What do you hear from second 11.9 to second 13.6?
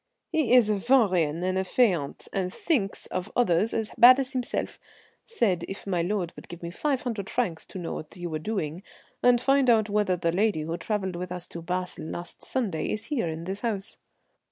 last Sunday is here in this